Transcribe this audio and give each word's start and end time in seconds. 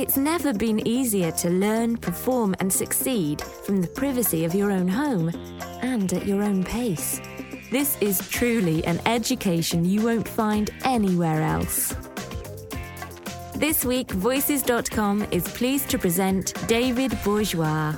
It's 0.00 0.16
never 0.16 0.54
been 0.54 0.88
easier 0.88 1.30
to 1.32 1.50
learn, 1.50 1.98
perform, 1.98 2.54
and 2.58 2.72
succeed 2.72 3.42
from 3.42 3.82
the 3.82 3.86
privacy 3.86 4.46
of 4.46 4.54
your 4.54 4.70
own 4.70 4.88
home 4.88 5.28
and 5.82 6.10
at 6.14 6.24
your 6.24 6.42
own 6.42 6.64
pace. 6.64 7.20
This 7.70 7.98
is 8.00 8.26
truly 8.30 8.82
an 8.86 8.98
education 9.04 9.84
you 9.84 10.02
won't 10.02 10.26
find 10.26 10.70
anywhere 10.84 11.42
else. 11.42 11.94
This 13.54 13.84
week, 13.84 14.10
Voices.com 14.12 15.26
is 15.32 15.46
pleased 15.48 15.90
to 15.90 15.98
present 15.98 16.54
David 16.66 17.18
Bourgeois. 17.22 17.94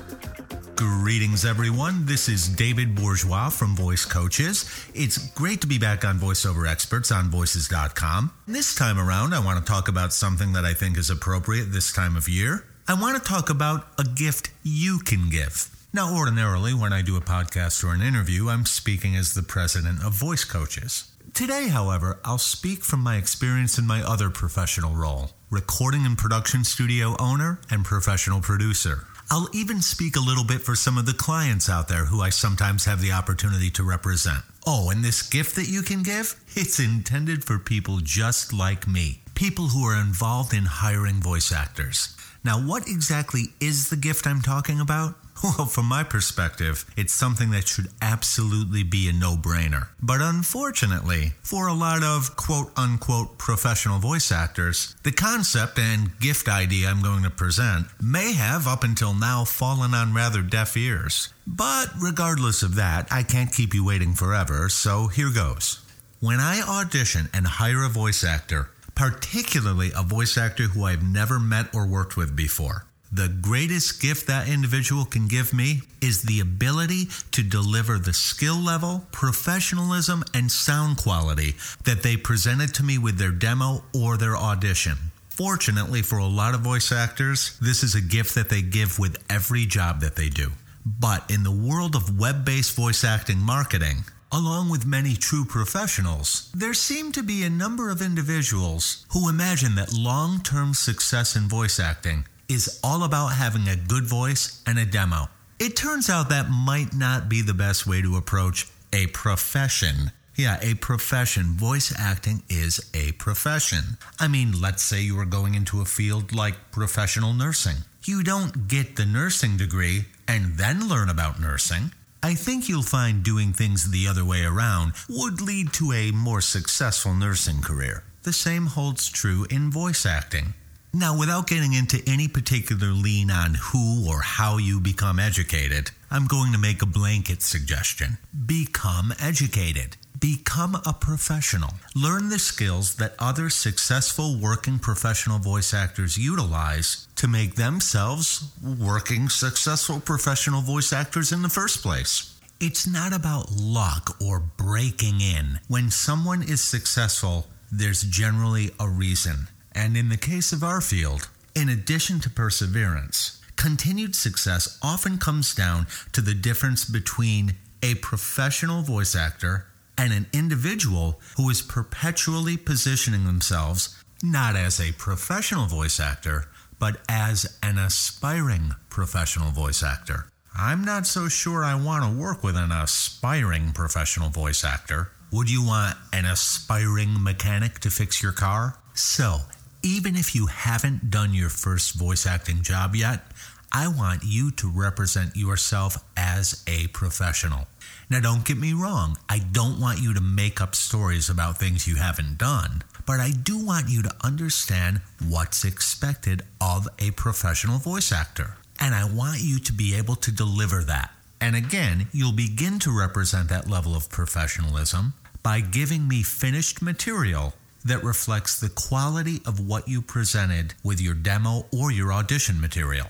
Greetings, 0.75 1.45
everyone. 1.45 2.05
This 2.07 2.27
is 2.27 2.49
David 2.49 2.95
Bourgeois 2.95 3.49
from 3.49 3.75
Voice 3.75 4.05
Coaches. 4.05 4.65
It's 4.95 5.29
great 5.31 5.61
to 5.61 5.67
be 5.67 5.77
back 5.77 6.03
on 6.03 6.17
VoiceOver 6.17 6.67
Experts 6.67 7.11
on 7.11 7.29
Voices.com. 7.29 8.33
This 8.47 8.73
time 8.73 8.97
around, 8.97 9.33
I 9.33 9.39
want 9.39 9.63
to 9.63 9.71
talk 9.71 9.87
about 9.87 10.13
something 10.13 10.53
that 10.53 10.65
I 10.65 10.73
think 10.73 10.97
is 10.97 11.11
appropriate 11.11 11.65
this 11.65 11.93
time 11.93 12.15
of 12.15 12.27
year. 12.27 12.65
I 12.87 12.99
want 12.99 13.21
to 13.21 13.29
talk 13.29 13.51
about 13.51 13.85
a 13.99 14.03
gift 14.03 14.49
you 14.63 14.97
can 14.99 15.29
give. 15.29 15.69
Now, 15.93 16.15
ordinarily, 16.17 16.73
when 16.73 16.91
I 16.91 17.03
do 17.03 17.17
a 17.17 17.21
podcast 17.21 17.83
or 17.83 17.93
an 17.93 18.01
interview, 18.01 18.49
I'm 18.49 18.65
speaking 18.65 19.15
as 19.15 19.35
the 19.35 19.43
president 19.43 20.03
of 20.03 20.13
Voice 20.13 20.43
Coaches. 20.43 21.11
Today, 21.35 21.67
however, 21.67 22.19
I'll 22.25 22.39
speak 22.39 22.83
from 22.83 23.01
my 23.01 23.17
experience 23.17 23.77
in 23.77 23.85
my 23.85 24.01
other 24.01 24.29
professional 24.31 24.95
role 24.95 25.31
recording 25.51 26.03
and 26.03 26.17
production 26.17 26.63
studio 26.63 27.15
owner 27.19 27.59
and 27.69 27.85
professional 27.85 28.41
producer. 28.41 29.05
I'll 29.31 29.49
even 29.53 29.81
speak 29.81 30.15
a 30.15 30.19
little 30.19 30.43
bit 30.43 30.61
for 30.61 30.75
some 30.75 30.97
of 30.97 31.05
the 31.05 31.13
clients 31.13 31.69
out 31.69 31.87
there 31.87 32.05
who 32.05 32.21
I 32.21 32.29
sometimes 32.29 32.85
have 32.85 33.01
the 33.01 33.11
opportunity 33.11 33.69
to 33.71 33.83
represent. 33.83 34.43
Oh, 34.65 34.89
and 34.89 35.03
this 35.03 35.21
gift 35.21 35.55
that 35.55 35.67
you 35.67 35.81
can 35.81 36.03
give? 36.03 36.35
It's 36.55 36.79
intended 36.79 37.43
for 37.43 37.57
people 37.57 37.97
just 37.99 38.53
like 38.53 38.87
me, 38.87 39.21
people 39.33 39.69
who 39.69 39.83
are 39.85 39.99
involved 39.99 40.53
in 40.53 40.65
hiring 40.65 41.15
voice 41.15 41.51
actors. 41.51 42.15
Now, 42.43 42.59
what 42.59 42.87
exactly 42.87 43.45
is 43.59 43.89
the 43.89 43.95
gift 43.95 44.27
I'm 44.27 44.41
talking 44.41 44.79
about? 44.79 45.15
Well, 45.43 45.65
from 45.65 45.87
my 45.87 46.03
perspective, 46.03 46.85
it's 46.95 47.13
something 47.13 47.51
that 47.51 47.67
should 47.67 47.89
absolutely 48.01 48.83
be 48.83 49.09
a 49.09 49.13
no 49.13 49.35
brainer. 49.35 49.89
But 50.01 50.21
unfortunately, 50.21 51.33
for 51.41 51.67
a 51.67 51.73
lot 51.73 52.01
of 52.01 52.35
quote 52.37 52.71
unquote 52.77 53.37
professional 53.37 53.99
voice 53.99 54.31
actors, 54.31 54.95
the 55.03 55.11
concept 55.11 55.77
and 55.77 56.17
gift 56.19 56.47
idea 56.47 56.87
I'm 56.89 57.01
going 57.01 57.23
to 57.23 57.29
present 57.29 57.87
may 58.01 58.31
have 58.33 58.67
up 58.67 58.83
until 58.83 59.13
now 59.13 59.43
fallen 59.43 59.93
on 59.93 60.13
rather 60.13 60.41
deaf 60.41 60.77
ears. 60.77 61.33
But 61.45 61.87
regardless 61.99 62.63
of 62.63 62.75
that, 62.75 63.07
I 63.11 63.23
can't 63.23 63.51
keep 63.51 63.73
you 63.73 63.83
waiting 63.83 64.13
forever, 64.13 64.69
so 64.69 65.07
here 65.07 65.31
goes. 65.31 65.81
When 66.21 66.39
I 66.39 66.61
audition 66.61 67.27
and 67.33 67.45
hire 67.45 67.83
a 67.83 67.89
voice 67.89 68.23
actor, 68.23 68.69
particularly 68.95 69.91
a 69.93 70.03
voice 70.03 70.37
actor 70.37 70.63
who 70.63 70.85
I've 70.85 71.03
never 71.03 71.37
met 71.37 71.75
or 71.75 71.85
worked 71.85 72.15
with 72.15 72.33
before, 72.33 72.85
the 73.13 73.27
greatest 73.27 74.01
gift 74.01 74.25
that 74.25 74.49
individual 74.49 75.05
can 75.05 75.27
give 75.27 75.53
me 75.53 75.81
is 76.01 76.23
the 76.23 76.39
ability 76.39 77.07
to 77.31 77.43
deliver 77.43 77.99
the 77.99 78.11
skill 78.11 78.55
level, 78.55 79.05
professionalism, 79.11 80.23
and 80.33 80.51
sound 80.51 80.97
quality 80.97 81.53
that 81.83 82.01
they 82.01 82.17
presented 82.17 82.73
to 82.73 82.83
me 82.83 82.97
with 82.97 83.19
their 83.19 83.31
demo 83.31 83.83
or 83.95 84.17
their 84.17 84.35
audition. 84.35 84.97
Fortunately, 85.29 86.01
for 86.01 86.17
a 86.17 86.25
lot 86.25 86.55
of 86.55 86.61
voice 86.61 86.91
actors, 86.91 87.55
this 87.61 87.83
is 87.83 87.93
a 87.93 88.01
gift 88.01 88.33
that 88.33 88.49
they 88.49 88.63
give 88.63 88.97
with 88.97 89.23
every 89.29 89.67
job 89.67 90.01
that 90.01 90.15
they 90.15 90.29
do. 90.29 90.51
But 90.83 91.29
in 91.29 91.43
the 91.43 91.51
world 91.51 91.95
of 91.95 92.19
web 92.19 92.43
based 92.43 92.75
voice 92.75 93.03
acting 93.03 93.39
marketing, 93.39 94.05
Along 94.35 94.67
with 94.67 94.83
many 94.83 95.13
true 95.13 95.45
professionals, 95.45 96.51
there 96.55 96.73
seem 96.73 97.11
to 97.11 97.21
be 97.21 97.43
a 97.43 97.51
number 97.51 97.91
of 97.91 98.01
individuals 98.01 99.05
who 99.11 99.29
imagine 99.29 99.75
that 99.75 99.93
long 99.93 100.41
term 100.41 100.73
success 100.73 101.35
in 101.35 101.47
voice 101.47 101.79
acting 101.79 102.25
is 102.49 102.79
all 102.83 103.03
about 103.03 103.27
having 103.29 103.67
a 103.67 103.75
good 103.75 104.05
voice 104.05 104.61
and 104.67 104.77
a 104.77 104.85
demo. 104.85 105.29
It 105.59 105.75
turns 105.75 106.09
out 106.09 106.29
that 106.29 106.49
might 106.49 106.93
not 106.93 107.29
be 107.29 107.41
the 107.41 107.53
best 107.53 107.87
way 107.87 108.01
to 108.01 108.15
approach 108.17 108.67
a 108.91 109.07
profession. 109.07 110.11
Yeah, 110.35 110.57
a 110.61 110.73
profession. 110.75 111.53
Voice 111.53 111.93
acting 111.97 112.43
is 112.49 112.89
a 112.93 113.11
profession. 113.13 113.97
I 114.19 114.27
mean, 114.27 114.59
let's 114.59 114.81
say 114.81 115.01
you 115.01 115.19
are 115.19 115.25
going 115.25 115.53
into 115.53 115.81
a 115.81 115.85
field 115.85 116.33
like 116.33 116.71
professional 116.71 117.33
nursing. 117.33 117.77
You 118.03 118.23
don't 118.23 118.67
get 118.67 118.95
the 118.95 119.05
nursing 119.05 119.57
degree 119.57 120.05
and 120.27 120.57
then 120.57 120.89
learn 120.89 121.09
about 121.09 121.39
nursing. 121.39 121.91
I 122.23 122.35
think 122.35 122.67
you'll 122.67 122.83
find 122.83 123.23
doing 123.23 123.53
things 123.53 123.91
the 123.91 124.07
other 124.07 124.25
way 124.25 124.43
around 124.43 124.93
would 125.09 125.41
lead 125.41 125.73
to 125.73 125.91
a 125.91 126.11
more 126.11 126.41
successful 126.41 127.13
nursing 127.13 127.61
career. 127.61 128.03
The 128.23 128.33
same 128.33 128.67
holds 128.67 129.09
true 129.09 129.45
in 129.49 129.69
voice 129.69 130.05
acting. 130.05 130.53
Now, 130.95 131.17
without 131.17 131.47
getting 131.47 131.73
into 131.73 132.03
any 132.05 132.27
particular 132.27 132.89
lean 132.89 133.31
on 133.31 133.55
who 133.55 134.07
or 134.07 134.21
how 134.21 134.57
you 134.59 134.79
become 134.79 135.17
educated, 135.17 135.89
I'm 136.11 136.27
going 136.27 136.51
to 136.51 136.59
make 136.59 136.83
a 136.83 136.85
blanket 136.85 137.41
suggestion. 137.41 138.19
Become 138.45 139.11
educated. 139.19 139.97
Become 140.19 140.75
a 140.85 140.93
professional. 140.93 141.71
Learn 141.95 142.29
the 142.29 142.37
skills 142.37 142.97
that 142.97 143.15
other 143.17 143.49
successful 143.49 144.37
working 144.39 144.77
professional 144.77 145.39
voice 145.39 145.73
actors 145.73 146.15
utilize 146.15 147.07
to 147.15 147.27
make 147.27 147.55
themselves 147.55 148.51
working 148.63 149.29
successful 149.29 149.99
professional 149.99 150.61
voice 150.61 150.93
actors 150.93 151.31
in 151.31 151.41
the 151.41 151.49
first 151.49 151.81
place. 151.81 152.39
It's 152.59 152.85
not 152.85 153.13
about 153.13 153.51
luck 153.51 154.15
or 154.21 154.39
breaking 154.39 155.21
in. 155.21 155.59
When 155.67 155.89
someone 155.89 156.43
is 156.43 156.61
successful, 156.61 157.47
there's 157.71 158.03
generally 158.03 158.69
a 158.79 158.87
reason. 158.87 159.47
And 159.75 159.97
in 159.97 160.09
the 160.09 160.17
case 160.17 160.51
of 160.53 160.63
our 160.63 160.81
field, 160.81 161.29
in 161.55 161.69
addition 161.69 162.19
to 162.21 162.29
perseverance, 162.29 163.41
continued 163.55 164.15
success 164.15 164.77
often 164.81 165.17
comes 165.17 165.53
down 165.55 165.87
to 166.11 166.21
the 166.21 166.33
difference 166.33 166.85
between 166.85 167.55
a 167.81 167.95
professional 167.95 168.81
voice 168.81 169.15
actor 169.15 169.65
and 169.97 170.13
an 170.13 170.25
individual 170.33 171.19
who 171.37 171.49
is 171.49 171.61
perpetually 171.61 172.57
positioning 172.57 173.25
themselves 173.25 174.03
not 174.23 174.55
as 174.55 174.79
a 174.79 174.93
professional 174.93 175.65
voice 175.65 175.99
actor, 175.99 176.45
but 176.79 176.97
as 177.09 177.57
an 177.61 177.77
aspiring 177.77 178.71
professional 178.89 179.51
voice 179.51 179.83
actor. 179.83 180.27
I'm 180.55 180.85
not 180.85 181.07
so 181.07 181.27
sure 181.27 181.63
I 181.63 181.75
want 181.75 182.03
to 182.03 182.21
work 182.21 182.43
with 182.43 182.55
an 182.55 182.71
aspiring 182.71 183.71
professional 183.73 184.29
voice 184.29 184.63
actor. 184.63 185.11
Would 185.31 185.49
you 185.49 185.65
want 185.65 185.97
an 186.13 186.25
aspiring 186.25 187.21
mechanic 187.21 187.79
to 187.79 187.89
fix 187.89 188.21
your 188.21 188.31
car? 188.31 188.77
So, 188.93 189.39
even 189.83 190.15
if 190.15 190.33
you 190.33 190.47
haven't 190.47 191.11
done 191.11 191.33
your 191.33 191.49
first 191.49 191.95
voice 191.95 192.25
acting 192.25 192.61
job 192.61 192.95
yet, 192.95 193.25
I 193.71 193.87
want 193.87 194.21
you 194.23 194.51
to 194.51 194.71
represent 194.71 195.35
yourself 195.35 195.97
as 196.15 196.63
a 196.67 196.87
professional. 196.87 197.67
Now, 198.09 198.21
don't 198.21 198.45
get 198.45 198.57
me 198.57 198.73
wrong, 198.73 199.17
I 199.27 199.39
don't 199.39 199.79
want 199.79 199.99
you 199.99 200.13
to 200.13 200.21
make 200.21 200.61
up 200.61 200.75
stories 200.75 201.29
about 201.29 201.57
things 201.57 201.87
you 201.87 201.95
haven't 201.95 202.37
done, 202.37 202.83
but 203.05 203.19
I 203.19 203.31
do 203.31 203.63
want 203.63 203.89
you 203.89 204.03
to 204.03 204.15
understand 204.23 205.01
what's 205.27 205.65
expected 205.65 206.43
of 206.61 206.87
a 206.99 207.11
professional 207.11 207.79
voice 207.79 208.11
actor. 208.11 208.55
And 208.79 208.95
I 208.95 209.05
want 209.05 209.39
you 209.41 209.59
to 209.59 209.73
be 209.73 209.95
able 209.95 210.15
to 210.17 210.31
deliver 210.31 210.83
that. 210.83 211.11
And 211.41 211.55
again, 211.55 212.07
you'll 212.13 212.31
begin 212.31 212.79
to 212.79 212.97
represent 212.97 213.49
that 213.49 213.69
level 213.69 213.95
of 213.95 214.09
professionalism 214.09 215.13
by 215.41 215.59
giving 215.59 216.07
me 216.07 216.23
finished 216.23 216.81
material 216.81 217.53
that 217.85 218.03
reflects 218.03 218.59
the 218.59 218.69
quality 218.69 219.41
of 219.45 219.59
what 219.59 219.87
you 219.87 220.01
presented 220.01 220.73
with 220.83 221.01
your 221.01 221.13
demo 221.13 221.65
or 221.71 221.91
your 221.91 222.13
audition 222.13 222.59
material. 222.59 223.07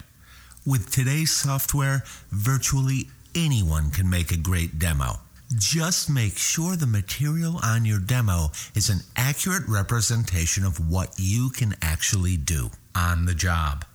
With 0.65 0.91
today's 0.91 1.31
software, 1.31 2.03
virtually 2.31 3.09
anyone 3.35 3.91
can 3.91 4.09
make 4.09 4.31
a 4.31 4.37
great 4.37 4.79
demo. 4.79 5.19
Just 5.55 6.09
make 6.09 6.37
sure 6.37 6.75
the 6.75 6.87
material 6.87 7.59
on 7.63 7.85
your 7.85 7.99
demo 7.99 8.51
is 8.73 8.89
an 8.89 9.01
accurate 9.15 9.67
representation 9.67 10.65
of 10.65 10.89
what 10.89 11.13
you 11.17 11.49
can 11.49 11.75
actually 11.81 12.37
do 12.37 12.71
on 12.95 13.25
the 13.25 13.35
job. 13.35 13.85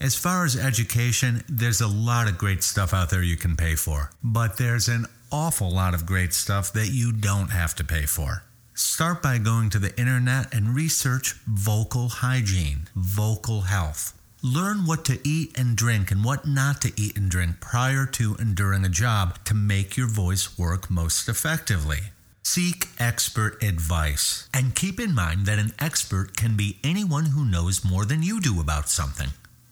As 0.00 0.16
far 0.16 0.44
as 0.44 0.56
education, 0.56 1.44
there's 1.48 1.80
a 1.80 1.88
lot 1.88 2.28
of 2.28 2.38
great 2.38 2.62
stuff 2.62 2.94
out 2.94 3.10
there 3.10 3.22
you 3.22 3.36
can 3.36 3.56
pay 3.56 3.74
for, 3.74 4.10
but 4.22 4.56
there's 4.56 4.88
an 4.88 5.06
awful 5.30 5.70
lot 5.70 5.94
of 5.94 6.06
great 6.06 6.32
stuff 6.32 6.72
that 6.72 6.90
you 6.90 7.12
don't 7.12 7.50
have 7.50 7.74
to 7.76 7.84
pay 7.84 8.06
for. 8.06 8.42
Start 8.76 9.22
by 9.22 9.38
going 9.38 9.70
to 9.70 9.78
the 9.78 9.96
internet 9.96 10.52
and 10.52 10.74
research 10.74 11.36
vocal 11.46 12.08
hygiene, 12.08 12.88
vocal 12.96 13.60
health. 13.60 14.20
Learn 14.42 14.78
what 14.78 15.04
to 15.04 15.20
eat 15.22 15.56
and 15.56 15.76
drink 15.76 16.10
and 16.10 16.24
what 16.24 16.44
not 16.44 16.82
to 16.82 16.92
eat 16.96 17.16
and 17.16 17.30
drink 17.30 17.60
prior 17.60 18.04
to 18.04 18.34
and 18.40 18.56
during 18.56 18.84
a 18.84 18.88
job 18.88 19.38
to 19.44 19.54
make 19.54 19.96
your 19.96 20.08
voice 20.08 20.58
work 20.58 20.90
most 20.90 21.28
effectively. 21.28 22.10
Seek 22.42 22.88
expert 22.98 23.62
advice 23.62 24.48
and 24.52 24.74
keep 24.74 24.98
in 24.98 25.14
mind 25.14 25.46
that 25.46 25.60
an 25.60 25.72
expert 25.78 26.36
can 26.36 26.56
be 26.56 26.78
anyone 26.82 27.26
who 27.26 27.44
knows 27.44 27.84
more 27.84 28.04
than 28.04 28.24
you 28.24 28.40
do 28.40 28.58
about 28.58 28.88
something. 28.88 29.28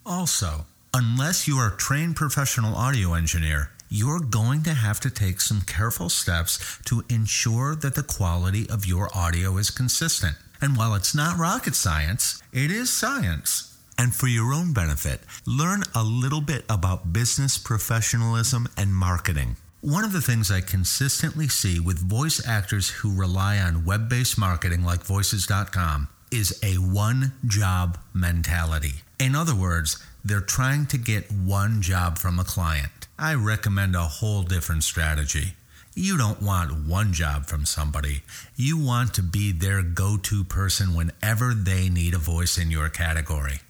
Also, 0.06 0.64
unless 0.94 1.48
you 1.48 1.56
are 1.56 1.74
a 1.74 1.76
trained 1.76 2.14
professional 2.14 2.76
audio 2.76 3.14
engineer, 3.14 3.72
you're 3.92 4.20
going 4.20 4.62
to 4.62 4.72
have 4.72 4.98
to 5.00 5.10
take 5.10 5.38
some 5.38 5.60
careful 5.60 6.08
steps 6.08 6.78
to 6.86 7.04
ensure 7.10 7.74
that 7.74 7.94
the 7.94 8.02
quality 8.02 8.66
of 8.70 8.86
your 8.86 9.10
audio 9.14 9.58
is 9.58 9.68
consistent. 9.68 10.34
And 10.62 10.78
while 10.78 10.94
it's 10.94 11.14
not 11.14 11.38
rocket 11.38 11.74
science, 11.74 12.42
it 12.54 12.70
is 12.70 12.90
science. 12.90 13.76
And 13.98 14.14
for 14.14 14.28
your 14.28 14.54
own 14.54 14.72
benefit, 14.72 15.20
learn 15.44 15.82
a 15.94 16.02
little 16.02 16.40
bit 16.40 16.64
about 16.70 17.12
business 17.12 17.58
professionalism 17.58 18.66
and 18.78 18.94
marketing. 18.94 19.56
One 19.82 20.04
of 20.04 20.12
the 20.12 20.22
things 20.22 20.50
I 20.50 20.62
consistently 20.62 21.48
see 21.48 21.78
with 21.78 21.98
voice 21.98 22.40
actors 22.48 22.88
who 22.88 23.14
rely 23.14 23.58
on 23.58 23.84
web 23.84 24.08
based 24.08 24.38
marketing 24.38 24.84
like 24.84 25.02
voices.com 25.02 26.08
is 26.30 26.58
a 26.62 26.76
one 26.76 27.32
job 27.46 27.98
mentality. 28.14 29.02
In 29.20 29.36
other 29.36 29.54
words, 29.54 30.02
they're 30.24 30.40
trying 30.40 30.86
to 30.86 30.98
get 30.98 31.32
one 31.32 31.82
job 31.82 32.18
from 32.18 32.38
a 32.38 32.44
client. 32.44 33.08
I 33.18 33.34
recommend 33.34 33.94
a 33.94 34.02
whole 34.02 34.42
different 34.42 34.84
strategy. 34.84 35.54
You 35.94 36.16
don't 36.16 36.40
want 36.40 36.86
one 36.86 37.12
job 37.12 37.46
from 37.46 37.66
somebody. 37.66 38.22
You 38.56 38.78
want 38.78 39.12
to 39.14 39.22
be 39.22 39.52
their 39.52 39.82
go 39.82 40.16
to 40.16 40.42
person 40.44 40.94
whenever 40.94 41.52
they 41.52 41.88
need 41.88 42.14
a 42.14 42.18
voice 42.18 42.56
in 42.56 42.70
your 42.70 42.88
category. 42.88 43.60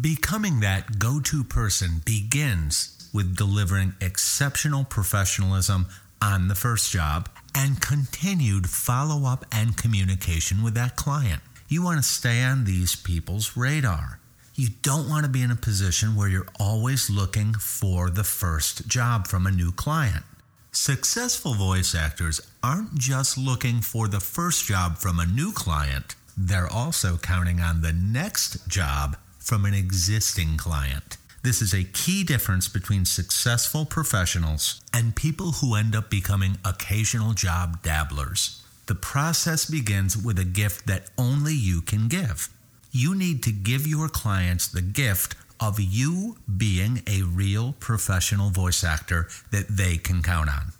Becoming 0.00 0.60
that 0.60 0.98
go 0.98 1.20
to 1.20 1.42
person 1.42 2.02
begins 2.04 3.10
with 3.12 3.36
delivering 3.36 3.94
exceptional 4.00 4.84
professionalism 4.84 5.86
on 6.22 6.48
the 6.48 6.54
first 6.54 6.92
job 6.92 7.28
and 7.54 7.80
continued 7.80 8.70
follow 8.70 9.28
up 9.28 9.44
and 9.50 9.76
communication 9.76 10.62
with 10.62 10.74
that 10.74 10.96
client. 10.96 11.42
You 11.68 11.82
want 11.82 11.98
to 11.98 12.08
stay 12.08 12.42
on 12.44 12.64
these 12.64 12.94
people's 12.94 13.56
radar. 13.56 14.20
You 14.62 14.68
don't 14.82 15.08
want 15.08 15.24
to 15.24 15.28
be 15.28 15.42
in 15.42 15.50
a 15.50 15.56
position 15.56 16.14
where 16.14 16.28
you're 16.28 16.46
always 16.60 17.10
looking 17.10 17.52
for 17.54 18.10
the 18.10 18.22
first 18.22 18.86
job 18.86 19.26
from 19.26 19.44
a 19.44 19.50
new 19.50 19.72
client. 19.72 20.22
Successful 20.70 21.54
voice 21.54 21.96
actors 21.96 22.40
aren't 22.62 22.94
just 22.94 23.36
looking 23.36 23.80
for 23.80 24.06
the 24.06 24.20
first 24.20 24.64
job 24.64 24.98
from 24.98 25.18
a 25.18 25.26
new 25.26 25.50
client, 25.50 26.14
they're 26.36 26.72
also 26.72 27.16
counting 27.16 27.58
on 27.58 27.80
the 27.80 27.92
next 27.92 28.68
job 28.68 29.16
from 29.40 29.64
an 29.64 29.74
existing 29.74 30.56
client. 30.58 31.16
This 31.42 31.60
is 31.60 31.74
a 31.74 31.82
key 31.82 32.22
difference 32.22 32.68
between 32.68 33.04
successful 33.04 33.84
professionals 33.84 34.80
and 34.94 35.16
people 35.16 35.54
who 35.54 35.74
end 35.74 35.96
up 35.96 36.08
becoming 36.08 36.58
occasional 36.64 37.32
job 37.32 37.82
dabblers. 37.82 38.62
The 38.86 38.94
process 38.94 39.68
begins 39.68 40.16
with 40.16 40.38
a 40.38 40.44
gift 40.44 40.86
that 40.86 41.10
only 41.18 41.52
you 41.52 41.80
can 41.80 42.06
give 42.06 42.48
you 42.92 43.14
need 43.14 43.42
to 43.42 43.50
give 43.50 43.86
your 43.86 44.08
clients 44.08 44.68
the 44.68 44.82
gift 44.82 45.34
of 45.58 45.80
you 45.80 46.36
being 46.56 47.02
a 47.06 47.22
real 47.22 47.74
professional 47.80 48.50
voice 48.50 48.84
actor 48.84 49.28
that 49.50 49.66
they 49.68 49.96
can 49.96 50.22
count 50.22 50.50
on. 50.50 50.72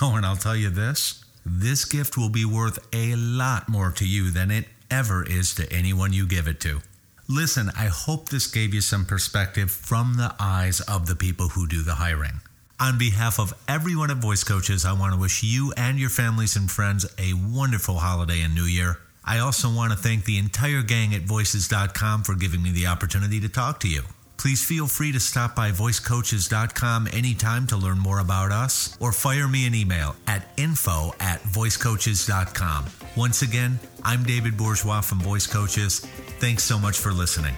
Oh, 0.00 0.16
and 0.16 0.24
I'll 0.24 0.36
tell 0.36 0.56
you 0.56 0.70
this 0.70 1.24
this 1.44 1.84
gift 1.84 2.16
will 2.16 2.28
be 2.28 2.44
worth 2.44 2.78
a 2.92 3.14
lot 3.14 3.68
more 3.68 3.90
to 3.92 4.06
you 4.06 4.30
than 4.30 4.50
it 4.50 4.66
ever 4.90 5.24
is 5.24 5.54
to 5.54 5.72
anyone 5.72 6.12
you 6.12 6.26
give 6.26 6.46
it 6.46 6.60
to. 6.60 6.80
Listen, 7.28 7.70
I 7.76 7.86
hope 7.86 8.28
this 8.28 8.46
gave 8.46 8.72
you 8.72 8.80
some 8.80 9.04
perspective 9.04 9.70
from 9.70 10.16
the 10.16 10.34
eyes 10.40 10.80
of 10.80 11.06
the 11.06 11.16
people 11.16 11.48
who 11.48 11.66
do 11.66 11.82
the 11.82 11.94
hiring. 11.94 12.40
On 12.80 12.96
behalf 12.96 13.40
of 13.40 13.54
everyone 13.66 14.10
at 14.10 14.18
Voice 14.18 14.44
Coaches, 14.44 14.84
I 14.84 14.92
want 14.92 15.12
to 15.12 15.20
wish 15.20 15.42
you 15.42 15.72
and 15.76 15.98
your 15.98 16.10
families 16.10 16.56
and 16.56 16.70
friends 16.70 17.04
a 17.18 17.32
wonderful 17.34 17.98
holiday 17.98 18.40
and 18.40 18.54
new 18.54 18.64
year. 18.64 18.98
I 19.28 19.40
also 19.40 19.70
want 19.70 19.92
to 19.92 19.98
thank 19.98 20.24
the 20.24 20.38
entire 20.38 20.80
gang 20.80 21.14
at 21.14 21.20
voices.com 21.20 22.22
for 22.22 22.34
giving 22.34 22.62
me 22.62 22.72
the 22.72 22.86
opportunity 22.86 23.38
to 23.40 23.48
talk 23.50 23.78
to 23.80 23.88
you. 23.88 24.00
Please 24.38 24.64
feel 24.64 24.86
free 24.86 25.12
to 25.12 25.20
stop 25.20 25.54
by 25.54 25.70
voicecoaches.com 25.70 27.08
anytime 27.12 27.66
to 27.66 27.76
learn 27.76 27.98
more 27.98 28.20
about 28.20 28.52
us 28.52 28.96
or 29.00 29.12
fire 29.12 29.46
me 29.46 29.66
an 29.66 29.74
email 29.74 30.16
at 30.26 30.48
info 30.56 31.14
at 31.20 31.42
voicecoaches.com. 31.42 32.86
Once 33.16 33.42
again, 33.42 33.78
I'm 34.02 34.22
David 34.22 34.56
Bourgeois 34.56 35.02
from 35.02 35.18
Voice 35.18 35.46
Coaches. 35.46 35.98
Thanks 36.40 36.64
so 36.64 36.78
much 36.78 36.96
for 36.96 37.12
listening. 37.12 37.54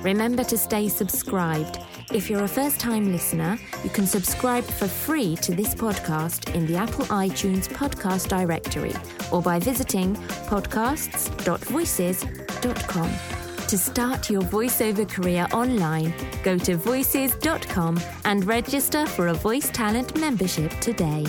Remember 0.02 0.44
to 0.44 0.58
stay 0.58 0.90
subscribed. 0.90 1.80
If 2.14 2.30
you're 2.30 2.44
a 2.44 2.48
first 2.48 2.80
time 2.80 3.12
listener, 3.12 3.58
you 3.84 3.90
can 3.90 4.06
subscribe 4.06 4.64
for 4.64 4.88
free 4.88 5.36
to 5.38 5.56
this 5.56 5.74
podcast 5.74 6.54
in 6.54 6.68
the 6.68 6.76
Apple 6.76 7.06
iTunes 7.06 7.68
podcast 7.68 8.28
directory 8.28 8.94
or 9.32 9.42
by 9.42 9.58
visiting 9.60 10.16
podcasts.voices.com. 10.48 13.12
To 13.68 13.78
start 13.80 14.30
your 14.30 14.44
voiceover 14.44 15.10
career 15.10 15.48
online, 15.52 16.14
go 16.44 16.56
to 16.60 16.78
voices.com 16.78 18.00
and 18.26 18.46
register 18.46 19.08
for 19.08 19.30
a 19.30 19.34
voice 19.34 19.72
talent 19.72 20.16
membership 20.20 20.70
today. 20.82 21.26